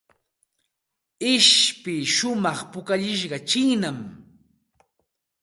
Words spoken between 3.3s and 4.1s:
chiinam.